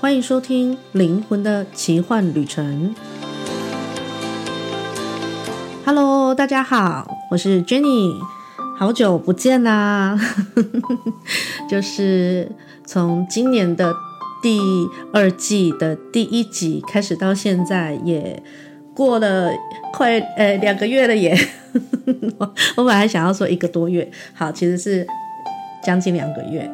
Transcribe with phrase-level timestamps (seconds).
[0.00, 2.94] 欢迎收听《灵魂的奇幻旅程》。
[5.84, 8.14] Hello，大家好，我是 Jenny，
[8.78, 10.18] 好久不见啦！
[11.68, 12.50] 就是
[12.86, 13.94] 从今年的
[14.42, 14.58] 第
[15.12, 18.42] 二季的第一集开始到现在，也
[18.94, 19.50] 过了
[19.92, 21.38] 快呃两个月了耶。
[22.38, 25.06] 我 我本来想要说一个多月，好，其实是
[25.84, 26.70] 将近两个月。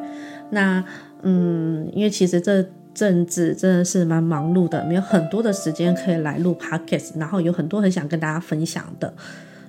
[0.51, 0.81] 那
[1.23, 2.65] 嗯，因为其实这
[2.97, 9.13] 阵子真的是蛮忙碌的，没有很多的时间可以来录 podcast，然后有很多很想跟大家分享的。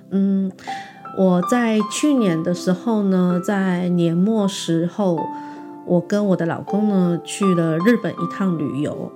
[0.09, 0.51] 嗯，
[1.15, 5.19] 我在去年的时候呢，在年末时候，
[5.85, 9.11] 我跟我的老公呢去了日本一趟旅游。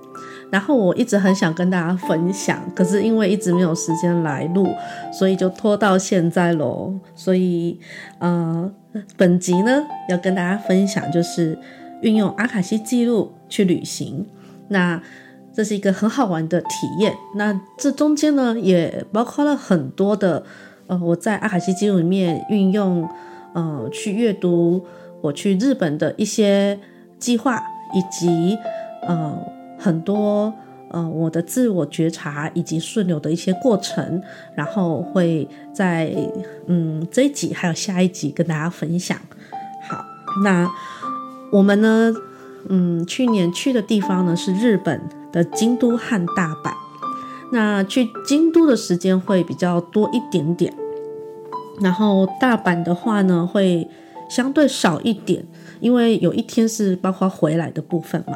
[0.50, 4.68] 然后我一直很想跟大家分享，可是因为一直没有时间来录，
[5.12, 6.94] 所以就拖到现在咯。
[7.16, 7.80] 所以，
[8.20, 8.70] 呃，
[9.16, 11.58] 本集呢要跟大家分享，就是
[12.04, 14.26] 运用阿卡西记录去旅行。
[14.68, 15.02] 那
[15.52, 16.68] 这是一个很好玩的体
[17.00, 17.16] 验。
[17.34, 20.44] 那这中间呢也包括了很多的，
[20.86, 23.08] 呃，我在阿卡西记录里面运用，
[23.54, 24.84] 呃，去阅读
[25.20, 26.78] 我去日本的一些
[27.18, 27.60] 计划，
[27.92, 28.56] 以及，
[29.08, 29.36] 呃。
[29.76, 30.54] 很多
[30.92, 34.22] 呃，我的自我觉察以及顺流的一些过程，
[34.54, 36.14] 然后会在
[36.68, 39.18] 嗯这一集还有下一集跟大家分享。
[39.86, 40.02] 好，
[40.42, 40.66] 那
[41.50, 42.12] 我们呢，
[42.68, 45.00] 嗯，去年去的地方呢是日本
[45.32, 46.72] 的京都和大阪。
[47.52, 50.74] 那去京都的时间会比较多一点点，
[51.80, 53.86] 然后大阪的话呢会
[54.28, 55.46] 相对少一点。
[55.80, 58.32] 因为有一天是包括回来的部分嘛，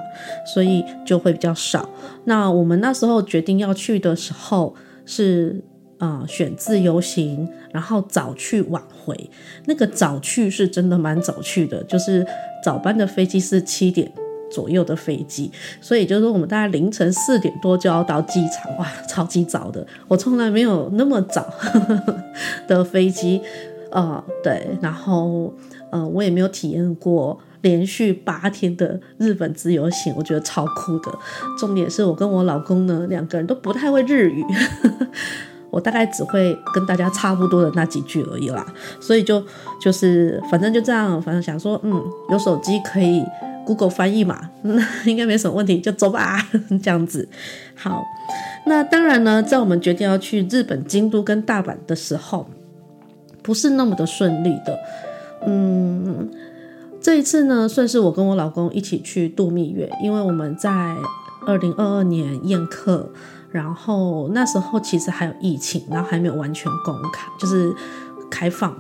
[0.52, 1.88] 所以就会比较少。
[2.24, 4.74] 那我们那时候决定要去的时候
[5.06, 5.64] 是，
[5.98, 9.30] 呃，选自由行，然后早去晚回。
[9.66, 12.26] 那个早去是真的蛮早去的，就是
[12.64, 14.10] 早班的飞机是七点
[14.50, 15.50] 左右的飞机，
[15.80, 19.86] 所以就是我们大概凌晨四点多就要到机场，哇，超级早的。
[20.06, 21.52] 我从来没有那么早
[22.66, 23.40] 的飞机，
[23.90, 25.54] 呃，对，然后。
[25.90, 31.10] 呃，我也没有体验过连续八天的日本自由行，我觉得超酷的。
[31.58, 34.44] 重点是我跟我老公呢，两个人都不太会日语，
[35.70, 38.64] 我大概只会跟大家差不多的那几句而已啦。
[39.00, 39.42] 所以就
[39.80, 43.24] 就是反正就这样，反正想说，嗯，有手机可以
[43.66, 46.38] Google 翻译嘛，那 应该没什么问题，就走吧，
[46.82, 47.28] 这样子。
[47.74, 48.02] 好，
[48.66, 52.48] 那当然呢，在我们决定要去日本京都跟大阪的时候，
[53.42, 54.78] 不是那么的顺利的。
[55.46, 56.28] 嗯，
[57.00, 60.96] 这一次呢，算是我跟我老公一起去度蜜月，因为我们在
[61.46, 63.10] 二零二二年宴客，
[63.50, 67.74] 然后那时候其实还有疫情，然后还没有完全公开，就是
[68.30, 68.76] 开放，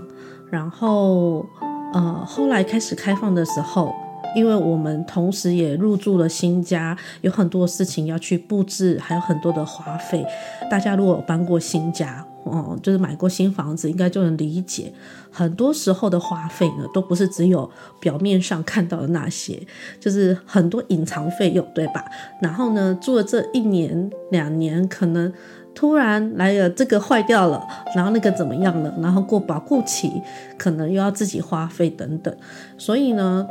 [0.50, 1.46] 然后
[1.92, 3.94] 呃，后来开始开放的时候，
[4.36, 10.24] 因为我们同时也入住了新家，有很多事情要去布置，还有很多的花费。
[10.70, 14.92] 大家如果有搬过新家，哦，就是买过新房子，应该就能理解。
[15.30, 17.70] 很多时候的花费呢，都不是只有
[18.00, 19.60] 表面上看到的那些，
[20.00, 22.04] 就是很多隐藏费用，对吧？
[22.40, 25.32] 然后呢，住了这一年两年，可能
[25.78, 30.10] 突然来了这个坏掉了，然后那个怎么样了，然后过保固期，
[30.58, 32.36] 可能又要自己花费等等。
[32.76, 33.46] 所以呢，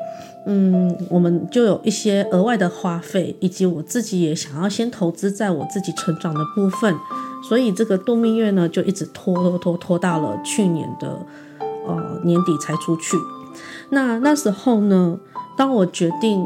[0.45, 6.93] 嗯，我们就有一些额外的花费，以及我自己也想要先投资在我自己成长的部分。
[7.47, 11.07] 所以这个度蜜月呢，就一直拖拖拖拖到了去年的
[11.87, 13.15] 呃年底才出去。
[13.91, 15.17] 那那时候呢，
[15.57, 16.45] 当我决定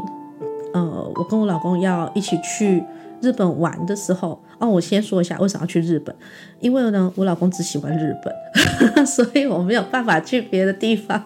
[0.72, 2.84] 呃，我跟我老公要一起去
[3.20, 6.14] 日本玩的时候，哦，我先说一下为什么要去日本，
[6.60, 8.32] 因为呢，我老公只喜欢日本，
[9.04, 11.22] 所以我没有办法去别的地方。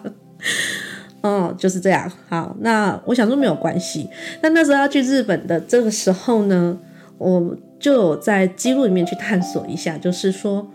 [1.21, 2.11] 哦，就是这样。
[2.27, 4.09] 好，那我想说没有关系。
[4.41, 6.77] 那那时候要去日本的这个时候呢，
[7.17, 7.55] 我。
[7.79, 10.67] 就有在记录里面去探索一下，就是说，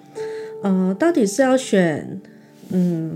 [0.63, 2.21] 呃，到底是要选
[2.71, 3.13] 嗯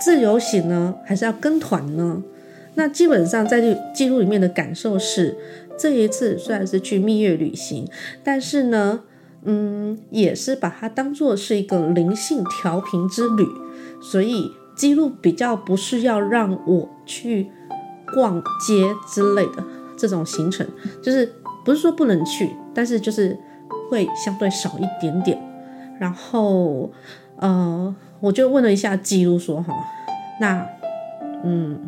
[0.00, 2.20] 自由行呢，还是要跟团呢？
[2.74, 5.38] 那基本上在这记录里面的感受是，
[5.82, 7.88] 这一次虽然是去蜜月旅行，
[8.22, 9.00] 但是呢，
[9.42, 13.44] 嗯，也是把它当做是一个灵性调频之旅，
[14.00, 17.48] 所以记录比较不是要让我去
[18.14, 19.64] 逛街之类的
[19.96, 20.64] 这种行程，
[21.02, 21.32] 就是。
[21.64, 23.38] 不是说不能去，但是就是
[23.88, 25.40] 会相对少一点点。
[26.00, 26.90] 然后，
[27.36, 29.72] 呃，我就问了一下记录说哈，
[30.40, 30.66] 那
[31.44, 31.78] 嗯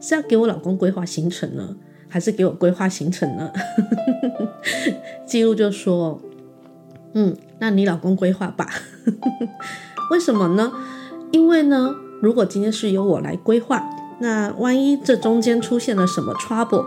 [0.00, 1.76] 是要给我老公规划行程呢，
[2.14, 3.50] 还是给我规划行程呢？
[5.26, 6.20] 记录就说，
[7.12, 8.68] 嗯，那你老公规划吧。
[10.12, 10.72] 为什么呢？
[11.32, 13.84] 因为呢，如果今天是由我来规划，
[14.20, 16.86] 那万一这中间出现了什么 trouble。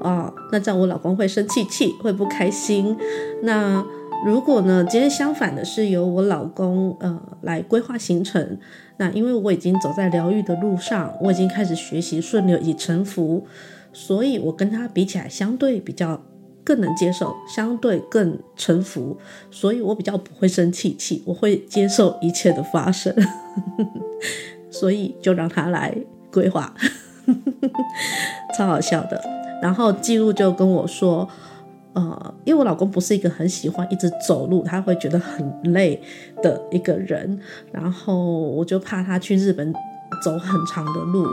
[0.00, 2.96] 哦，那这样我老公会生气气，会不开心。
[3.44, 3.86] 那
[4.26, 8.58] 如果呢，今天相反的是由我老公呃来规划行程，
[8.96, 13.46] 那因为我已经走在疗愈的路上，我已经开始学习顺流以及臣服，
[13.98, 16.22] 所以我跟他比起来，相对比较
[16.62, 19.16] 更能接受，相对更臣服，
[19.50, 23.14] 所以我比较不会生气气，我会接受一切的发生，
[24.70, 25.96] 所以就让他来
[26.30, 26.74] 规划，
[28.54, 29.18] 超好笑的。
[29.62, 31.26] 然后记录就跟我说。
[31.96, 35.98] 呃，因为我老公不是一个很喜欢一直走路，他会觉得很累
[36.42, 37.40] 的一个人。
[37.72, 39.72] 然后我就怕他去日本
[40.22, 41.26] 走很长的路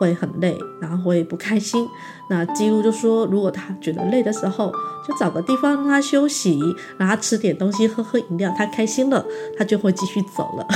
[0.00, 1.86] 会很累，然后会不开心。
[2.30, 4.72] 那记录就说，如果他觉得累的时候，
[5.06, 6.58] 就找个地方让他休息，
[6.96, 9.22] 让他吃点东西，喝喝饮料，他开心了，
[9.58, 10.66] 他就会继续走了。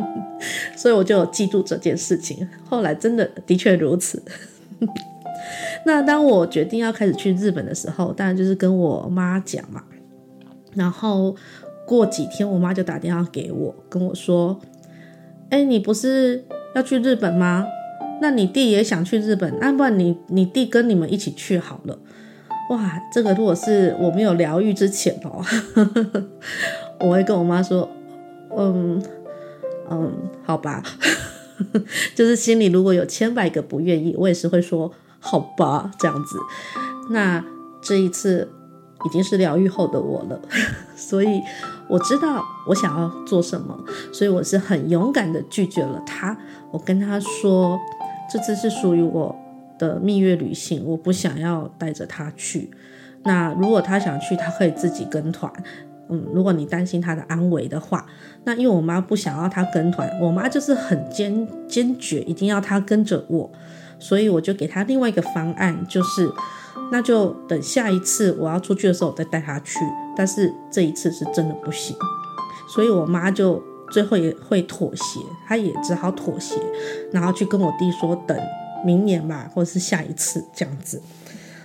[0.76, 2.46] 所以我就有记住这件事情。
[2.68, 4.22] 后来真的的确如此。
[5.86, 9.82] 那当我决定要开始去日本的时候，当然就是跟我妈讲嘛。
[10.74, 11.34] 然后
[11.86, 14.60] 过几天，我妈就打电话给我，跟我说
[15.48, 16.44] ：“哎，你不是
[16.74, 17.66] 要去日本吗？
[18.22, 21.98] 那你弟也想去日本，那不然你你弟跟你们一起去好了。”
[22.70, 25.44] 哇，这个如果是我没有疗愈之前哦，
[27.00, 27.86] 我会跟我妈说
[28.56, 29.02] ：“嗯
[29.90, 30.12] 嗯，
[30.44, 30.82] 好吧。
[32.14, 34.90] ”就是心里如果有千百个不愿意，我也是会说。
[35.24, 36.36] 好吧，这样子，
[37.10, 37.44] 那
[37.80, 38.50] 这一次
[39.06, 40.40] 已经是疗愈后的我了，
[40.96, 41.40] 所以
[41.88, 43.78] 我知道我想要做什么，
[44.12, 46.36] 所以我是很勇敢的拒绝了他。
[46.72, 47.78] 我跟他说，
[48.32, 49.36] 这次是属于我
[49.78, 52.70] 的蜜月旅行，我不想要带着他去。
[53.24, 55.52] 那如果他想去，他可以自己跟团。
[56.08, 58.06] 嗯，如果你担心他的安危的话，
[58.44, 63.50] 那因为我妈不想要他跟团，我妈就是很坚坚决，一定要他跟着我。
[63.98, 66.28] 所以我就给他另外一个方案，就是
[66.90, 69.78] 那就等下一次我要出去的时候我再带他去。
[70.16, 71.96] 但是这一次是真的不行，
[72.74, 76.56] 所以我妈就最后也会妥协，他也只好妥协，
[77.12, 78.36] 然后去跟我弟说等
[78.84, 81.00] 明年吧，或者是下一次这样子。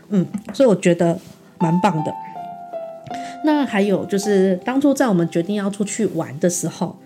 [0.09, 1.19] 嗯，所以我觉得
[1.57, 2.13] 蛮棒的。
[3.44, 6.97] 那还有就是当初在我们决定要出去玩的时候，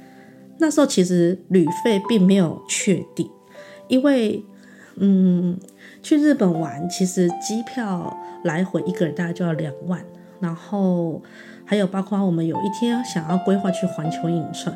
[0.58, 3.30] 那时候其实旅费并没有确定，
[3.88, 4.44] 因为。
[4.98, 5.58] 嗯，
[6.04, 10.04] 去日本玩，其实机票来回一个人大概就要两万，
[10.42, 11.22] 然后
[11.72, 14.74] 还有包括我们有一天想要规划去环球影城，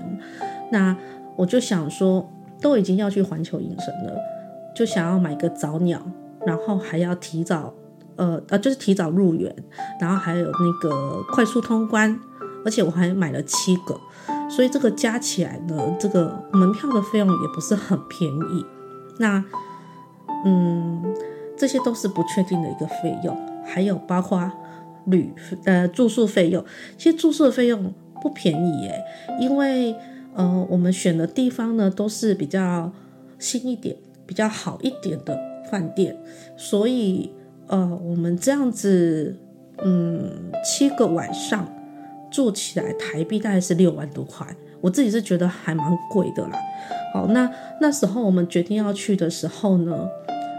[0.72, 0.96] 那
[1.36, 2.26] 我就想说，
[2.62, 4.18] 都已经要去环球影城了，
[4.74, 6.02] 就想要买个早鸟，
[6.46, 7.74] 然后还要提早，
[8.16, 9.54] 呃呃，就是提早入园，
[10.00, 12.18] 然后还有那个快速通关，
[12.64, 14.00] 而且我还买了七个，
[14.50, 18.66] 所以这个加起来呢，这个门票的费用也不是很便宜，
[19.20, 19.44] 那。
[20.48, 21.04] 嗯，
[21.58, 24.40] 这些都是不确定的一个费用，还有包括
[25.06, 25.32] 旅
[25.66, 26.64] 呃住宿费用，
[26.98, 29.04] 其实住宿的费用不便宜耶，
[29.40, 29.96] 因为
[30.34, 32.92] 呃我们选的地方呢都是比较
[33.40, 36.18] 新一点、比较好一点的饭店，
[36.58, 37.32] 所以
[37.68, 39.38] 呃我们这样子
[39.84, 41.68] 嗯七个晚上
[42.32, 44.46] 住起来台币大概是六万多块，
[44.82, 46.60] 我自己是觉得还蛮贵的啦。
[47.14, 50.08] 好，那那时候我们决定要去的时候呢，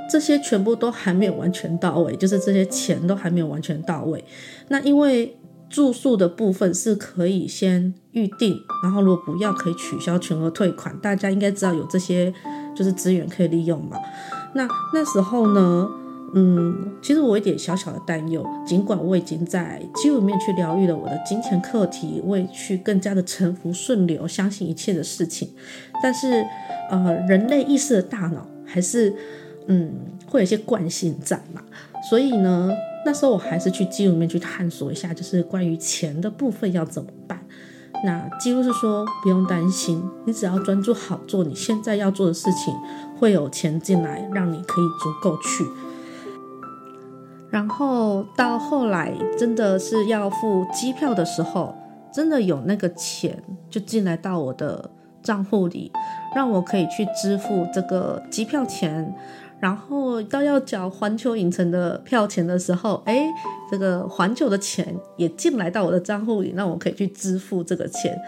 [0.08, 4.24] 这些全部都还没有完全到位，就是这些钱都还没有完全到位。
[4.68, 5.36] 那因为
[5.68, 10.96] 住宿的部分是可以先预定，然后如果不要可以取消全额退款。
[11.00, 12.32] 大家应该知道有这些
[12.74, 13.98] 就是资源可以利用嘛。
[14.54, 15.88] 那那时候呢，
[16.34, 25.50] 嗯，其实我有一点小小的担忧，尽管我已经在基础里面去疗愈了我的金钱课题，我也去更加的臣服顺流，相信一切的事情，
[26.00, 26.46] 但是
[26.90, 29.12] 呃，人类意识的大脑还是。
[29.66, 29.92] 嗯，
[30.28, 31.60] 会有一些惯性在嘛，
[32.08, 32.70] 所以呢，
[33.04, 37.40] 那时候我还是去记录里面去探索一下，就是关于钱的部分要怎么办。
[38.04, 42.74] 那记录是说不用担心，你只要专注好做你现在要做的事情，
[43.18, 45.64] 会有钱进来，让你可以足够去。
[47.50, 51.74] 然后到后来真的是要付机票的时候，
[52.12, 54.90] 真的有那个钱就进来到我的
[55.22, 55.90] 账户里，
[56.34, 59.14] 让我可以去支付这个机票钱。
[59.58, 63.26] 然后到要缴环球影城的票钱的时候，哎，
[63.70, 68.18] 这个环球的钱也进来到我的账户里，那我可以去支付这个钱。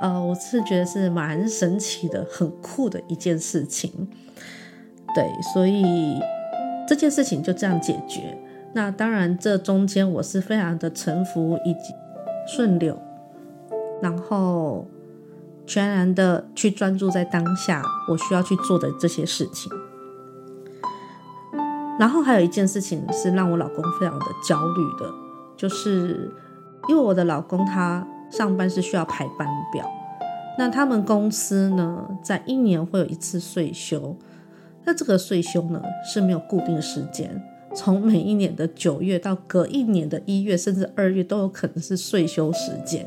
[0.00, 4.08] 呃，我是觉得是蛮神奇的，很酷的一件事情。
[5.14, 6.18] 对，所以
[6.88, 8.38] 这件事情就这样解决。
[8.72, 11.92] 那当然，这中间我是非常的臣服以及
[12.46, 12.96] 顺流，
[14.00, 14.86] 然后
[15.66, 19.70] 全然的去专注在当下我需要去做的这些事情。
[22.00, 25.12] 然后还有一件事情是让我老公非常的焦虑的，
[25.54, 26.32] 就是
[26.88, 29.86] 因为我的老公他上班是需要排班表，
[30.56, 34.16] 那他们公司呢，在一年会有一次税休，
[34.86, 37.30] 那这个税休呢是没有固定时间，
[37.74, 43.06] 从每一年的九月到隔一年的一月甚至二月都有可能是税休时间，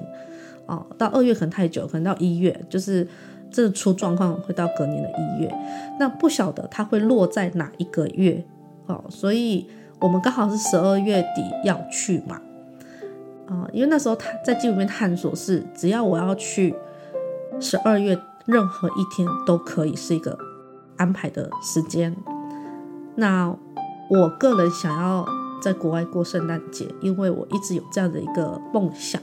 [0.68, 3.08] 哦，到二月可能太久，可能到一月就是。
[3.56, 5.56] 这出状况会到隔年的一月，
[6.00, 8.44] 那不晓得它会落在哪一个月
[8.88, 9.68] 哦，所以
[10.00, 12.42] 我们刚好是十二月底要去嘛，
[13.48, 16.76] 啊、因为那时候他在记录里面探索是，只要我要去
[17.60, 20.38] 十二月任何一天都可以是一个
[20.98, 22.16] 安排的时间。
[23.16, 23.56] 那
[24.10, 25.26] 我个人想要
[25.62, 29.22] 在国外过圣诞节，因为我一直有这样的一个梦想，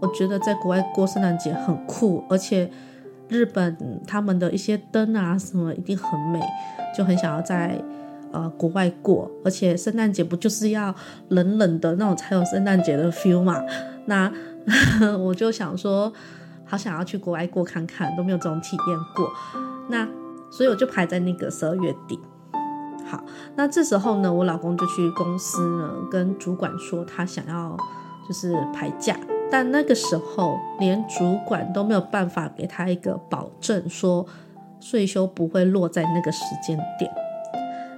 [0.00, 2.70] 我觉得在国外过圣诞节很酷，而且。
[3.28, 6.40] 日本他们的一些灯啊什么一定很美，
[6.98, 7.80] 就很想要在
[8.32, 10.94] 呃国外过，而且圣诞节不就是要
[11.28, 13.62] 冷冷的那种才有圣诞节的 feel 嘛？
[14.06, 14.32] 那
[15.18, 16.12] 我就想说，
[16.64, 19.30] 好想要去国外过看看，都没有这种体验过。
[19.88, 20.06] 那
[20.50, 22.18] 所以我就排在那个十二月底。
[23.06, 23.24] 好，
[23.56, 27.76] 那这时候呢，我老公就去公司呢跟主管说他想要
[28.28, 29.16] 就是排假。
[29.50, 34.24] 但那个时候，连主管都没有办法给他一个保证，说
[34.78, 37.10] 岁休不会落在那个时间点。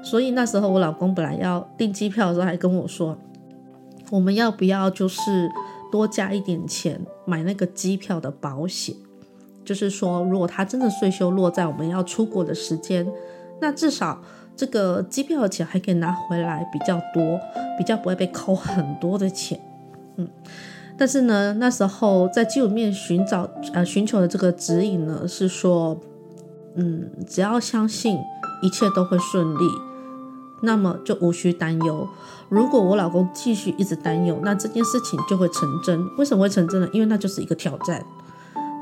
[0.02, 3.16] 所以那时候，我老公本来要订机票的时候，还跟我说，
[4.11, 5.50] 我们要不要就是
[5.90, 8.94] 多加一点钱买那个机票的保险？
[9.64, 13.06] 就是说，如果他真的税休落在我们要出国的时间，
[13.61, 14.21] 那至少
[14.56, 17.38] 这个机票的钱还可以拿回来比较多，
[17.78, 19.61] 比较不会被扣很多的钱。
[20.16, 20.28] 嗯。
[20.99, 25.99] 但是呢，那时候在记录里面寻找呃寻求的这个指引呢，是说，
[26.75, 28.18] 嗯，只要相信
[28.62, 29.64] 一切都会顺利，
[30.62, 32.09] 那么就无需担忧。
[32.49, 36.07] 如果我老公继续一直担忧，那这件事情就会成真。
[36.16, 36.88] 为什么会成真呢？
[36.92, 38.04] 因为那就是一个挑战，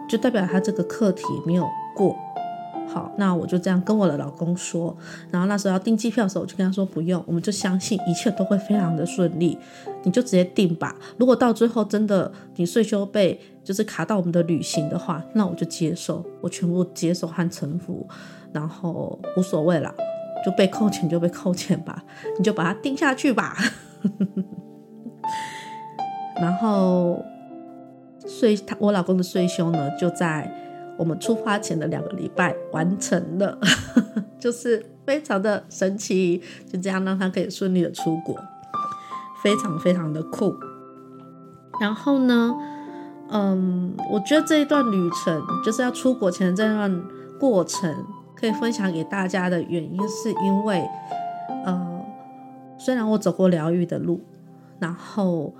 [0.08, 2.16] 就代表他这个课题没有过。
[2.92, 4.96] 好，那我就这样跟我的老公说，
[5.30, 9.56] 然后那时候要订机票的时候，我就跟他说不用，我们就相信一切都会非常的顺利，
[10.02, 10.96] 你就直接订吧。
[11.16, 18.04] 如果到最后真的你岁休被就是卡到我们的旅行的话，那我就接受，我全部接受和臣服，
[18.52, 19.94] 然后无所谓了，
[20.44, 22.02] 就被扣钱就被扣钱吧，
[22.38, 23.56] 你就把它定下去吧。
[26.40, 27.22] 然后
[28.26, 30.56] 税他我老公的税休呢就在。
[30.98, 33.58] 我们出发前的两个礼拜完成了，
[34.38, 38.36] 就是非常的神奇，就这样让他可以顺利的出国，
[39.42, 40.54] 非常非常的酷。
[41.80, 42.54] 然后呢，
[43.30, 47.02] 嗯，我觉得这一段旅程就是要出国前的这段
[47.38, 48.04] 过程，
[48.40, 50.88] 可以分享给大家的原因，是因为，
[51.64, 52.00] 呃，
[52.78, 54.20] 虽然我走过疗愈的路，
[54.78, 55.52] 然后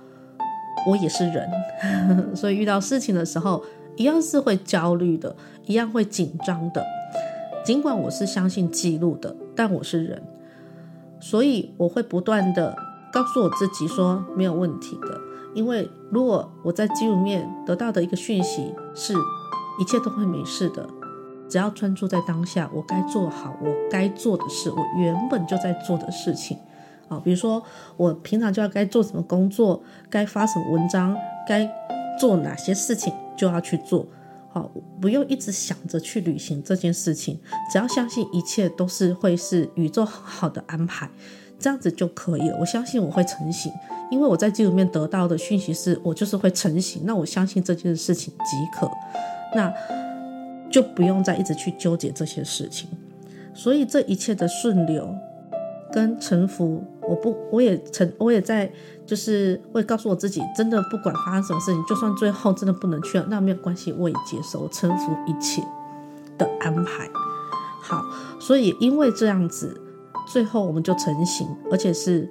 [0.87, 1.49] 我也是人，
[2.35, 3.63] 所以遇到事情的时候。
[3.97, 5.35] 一样是会焦虑的，
[5.65, 6.83] 一样会紧张的。
[7.63, 10.23] 尽管我是相信记录的，但我是人，
[11.19, 12.73] 所以我会不断的
[13.11, 15.19] 告诉我自己说没有问题的。
[15.53, 19.13] 因为如果我在记录面得到的一个讯息是
[19.77, 20.87] 一切都会没事的，
[21.51, 26.57] 只要专注在当下，我该做好我该做的事，我原本就在做的事情
[27.09, 27.61] 啊，比如说
[27.97, 31.15] 我平常就要该做什么工作，该发什么文章，
[31.45, 31.69] 该
[32.19, 33.13] 做哪些事情。
[33.37, 34.05] 就要去做，
[34.49, 34.69] 好，
[35.01, 37.39] 不用一直想着去旅行这件事情，
[37.71, 41.09] 只要相信一切都是会是宇宙很好的安排，
[41.57, 42.57] 这样子就可以了。
[42.59, 43.71] 我相信我会成型，
[44.11, 48.87] 因为我在记录里面得到的讯息是我就是会成型，那我相信这件事情即可，
[49.55, 49.73] 那
[50.71, 52.89] 就不用再一直去纠结这些事情，
[53.53, 55.13] 所以这一切的顺流
[55.91, 58.71] 跟臣服，我不，我也成，我也在。
[59.03, 65.61] 就是会告诉我自己，真的不管发生什么事情，就算最后真的不能去了，那没有关系，我也接受，臣服一切
[66.37, 67.09] 的安排。
[67.81, 68.05] 好，
[68.39, 69.81] 所以因为这样子，
[70.25, 72.29] 最后我们就成型，而且是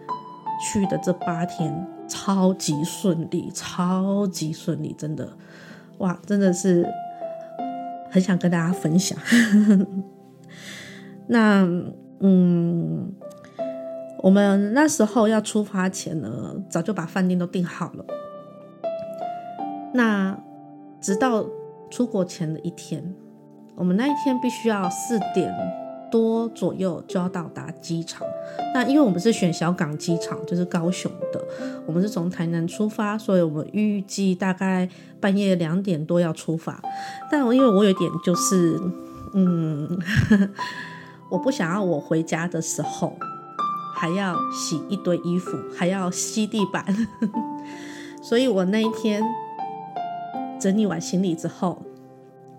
[0.65, 5.37] 去的这八天超级顺利，超级顺利，真的，
[5.99, 6.89] 哇，真的是
[8.11, 9.19] 很想跟大家分享。
[11.29, 11.63] 那，
[12.21, 13.13] 嗯。
[14.23, 18.05] 我们那时候要出发前呢，早就把饭店都订好了。
[19.95, 20.39] 那
[21.01, 21.47] 直到
[21.91, 23.15] 出国前的一天，
[23.77, 25.51] 我们那一天必须要四点
[26.11, 28.27] 多左右就要到达机场。
[28.75, 31.43] 那因为我们是选小港机场，就是高雄的，
[31.87, 34.89] 我们是从台南出发，所以我们预计大概
[35.21, 36.81] 半夜两点多要出发。
[37.31, 38.79] 但我因为我有点就是，
[39.35, 39.99] 嗯，
[41.31, 43.17] 我不想要我回家的时候。
[43.93, 46.83] 还要洗一堆衣服，还要吸地板，
[48.25, 49.23] 所以我那一天
[50.59, 51.83] 整理完行李之后，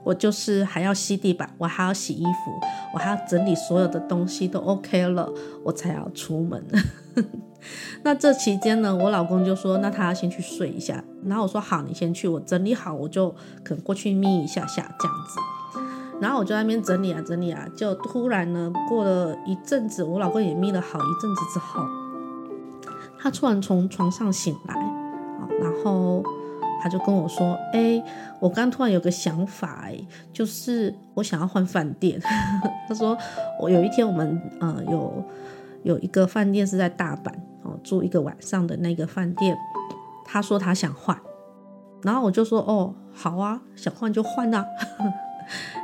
[0.03, 2.51] 我就是还要吸地板，我还要洗衣服，
[2.93, 5.31] 我还要整理所有的东西都 OK 了，
[5.63, 6.63] 我才要出门。
[8.03, 13.29] 那这期间呢，我老公就说，那他要先去睡一下，然后我说好，你先去，我整理好，我就
[13.63, 15.39] 可能过去眯一下下这样子。
[16.19, 21.83] 然后我就在那边整理啊整理啊，就突然呢，过了一阵子，我老公也眯了好一阵子之后，
[23.19, 24.75] 他突然从床上醒来，
[25.61, 26.23] 然后
[26.81, 28.03] 他就跟我说：“哎，
[28.39, 29.95] 我刚突然有个想法，哎，
[30.33, 32.19] 就是我想要换饭店。
[32.89, 33.15] ”他说
[33.61, 35.23] ：“我有一天我们呃有
[35.83, 39.55] 有一个饭店是在大阪哦，住一个晚上的那个饭店，
[40.25, 41.15] 他说他想换，
[42.01, 44.65] 然后我就说：哦，好啊，想换就换啊。”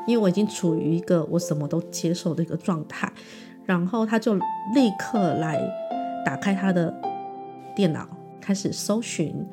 [0.07, 3.11] 因为我已经处于一个我什么都接受的一个状态，
[3.65, 4.33] 然后他就
[4.73, 5.61] 立刻来
[6.25, 6.93] 打开他的
[7.75, 8.07] 电脑，
[8.41, 9.45] 开始搜寻。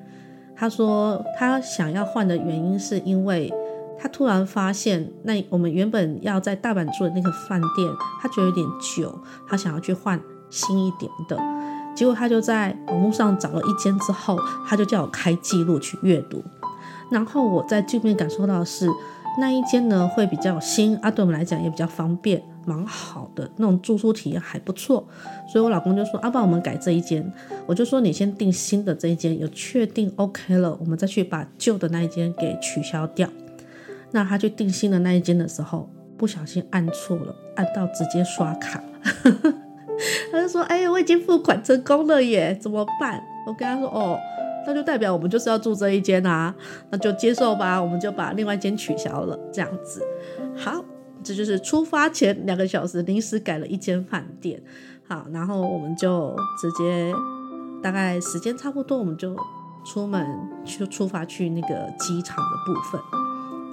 [0.56, 3.52] 他说他想要换的原因是因为
[3.98, 9.18] 他突然发现，那我们原本要在大阪住的那个饭店，他觉得有点旧，
[9.48, 10.20] 他想要去换
[10.50, 11.38] 新一点的。
[11.94, 16.42] 结果他就在网络上找了一间之后，他就叫我开记录去阅读。
[17.10, 18.88] 然后我在这边感受到的是。
[19.36, 25.06] 那一间呢会比较新啊，对我们来讲也比较方便，蛮好的那种住宿体验还不错，
[25.50, 27.32] 所以我老公就说啊，不然我们改这一间，
[27.66, 33.28] 我就说你先订新的这一间，有确定 OK 了，我们再去把旧的那一间给取消掉。
[34.10, 38.82] 那他去订新的那一间的时候，不小心按错了，按到直接刷卡，
[40.32, 43.22] 他就说哎呀，我已经付款成功了耶，怎么办？
[43.46, 44.18] 我跟他说哦。
[44.66, 46.54] 那就代表我们就是要住这一间啊，
[46.88, 50.02] 那就接受吧，我们就把另外一间取消了，这样子。
[50.56, 50.82] 好，
[51.24, 54.62] 这就是出发前两个小时临时改了一间饭店。
[55.08, 57.12] 好，然后我们就直接
[57.82, 59.34] 大概时间差不多，我们就
[59.84, 60.24] 出门
[60.64, 63.00] 去出发去那个机场的部分。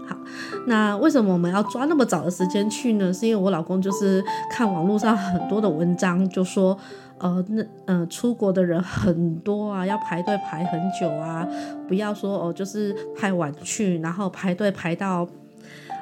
[0.07, 0.17] 好，
[0.65, 3.13] 那为什么我们要抓那么早的时间去呢？
[3.13, 6.77] 是因为我老公就是看网络上很多的文章，就说。
[7.23, 11.47] 呃，那呃，出国的人很多啊，要排队排很久啊，
[11.87, 15.27] 不要说哦，就是太晚去，然后排队排到，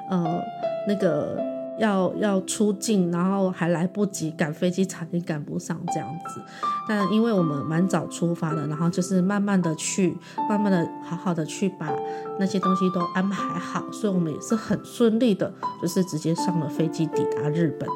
[0.10, 0.42] 呃，
[0.90, 1.38] 那个
[1.78, 6.42] 要要出境，然后还来不及赶飞机，差点赶不上这样子。
[6.88, 10.18] 但因为我们蛮早出发的，然后就是慢慢的去，
[10.50, 11.94] 慢慢的好好的去把
[12.40, 17.88] 那些东西都安排好，所以我们也是很顺利的，就是直接上了飞机抵达日本。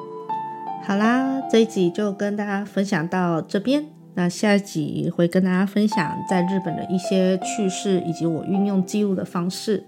[0.86, 3.88] 好啦，这一集就跟大家分享到这边。
[4.16, 9.84] 那下一集会跟大家分享在日本的一些趣事，以及我运用记录的方式。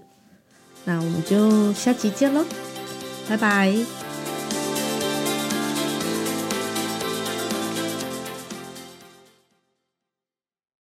[0.84, 2.44] 那我们就下集见喽，
[3.28, 4.05] 拜拜。